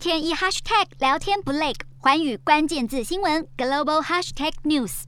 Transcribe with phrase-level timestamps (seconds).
[0.00, 5.02] 天一 hashtag 聊天不累，环宇关键字新闻 global hashtag news。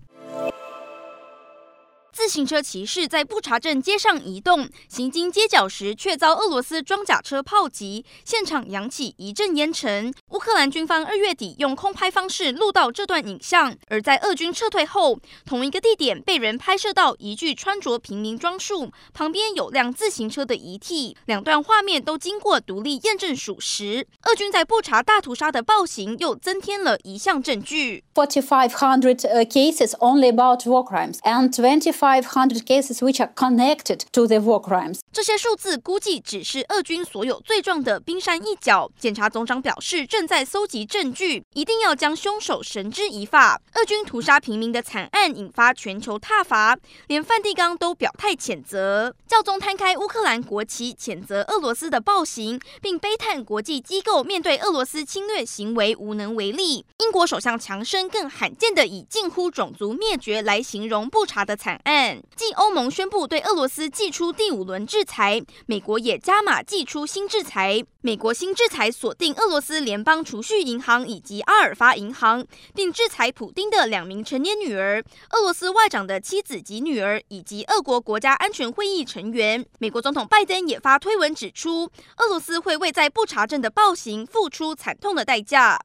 [2.13, 10.13] 自行车骑士在布查镇街上移动，行经街角时却遭俄罗斯装甲车炮击，现场扬起一阵烟尘。
[10.43, 15.17] 乌克兰军方二月底用空拍方式录到这段影像，而在俄军撤退后，
[15.47, 21.17] 同一个地点被人拍摄到一具穿着平民装束，旁边有辆自行车的遗体。
[21.27, 24.05] 两段画面都经过独立验证属实。
[24.25, 32.23] 俄军在布查大屠杀的暴行又增添了一项证据：forty five hundred cases only about war crimes and twenty five。
[32.33, 34.99] Hundred cases which are connected to the war crimes。
[35.13, 38.91] 这些数字估计只是俄军所有罪状的冰山一角。
[38.99, 43.61] 检察总长表示，正在搜集证据，一定要将凶手绳之以法。
[43.75, 46.75] 俄军屠杀平民的惨案引发全球挞伐，
[47.09, 49.15] 连梵蒂冈都表态谴责。
[49.29, 56.87] 教宗摊开乌克兰国旗，谴责俄罗斯的暴行，并悲叹国际机构面对俄罗斯侵略行为无能为力。
[57.01, 62.23] 英国首相强生更罕见地以近乎种族灭绝来形容布查的惨案。
[62.35, 67.85] 继欧盟宣布对俄罗斯祭出第五轮制裁，美国也加码祭出新制裁。
[68.05, 75.01] 美国新制裁锁定俄罗斯联邦储蓄银行以及阿尔法银行，并制裁普丁的两名成年女儿、
[75.31, 79.65] 俄罗斯外长的妻子及女儿，以及俄国国家安全会议成员。
[79.79, 85.79] 美国总统拜登也发推文指出，俄罗斯会为在不查证的暴行付出惨痛的代价。